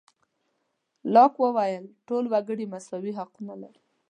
[1.13, 3.81] لاک وویل ټول وګړي مساوي حقونه لري.